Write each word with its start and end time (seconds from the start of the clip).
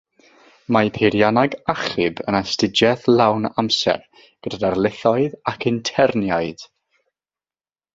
Mae 0.75 0.87
Peirianneg 0.95 1.57
Achub 1.73 2.23
yn 2.33 2.39
astudiaeth 2.39 3.05
lawn 3.19 3.47
amser 3.65 4.03
gyda 4.27 4.63
darlithoedd 4.67 5.41
ac 5.55 5.73
interniaid. 5.77 6.71